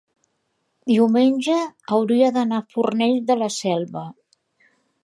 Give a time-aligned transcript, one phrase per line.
[0.91, 1.57] diumenge
[1.99, 4.07] hauria d'anar a Fornells de la Selva.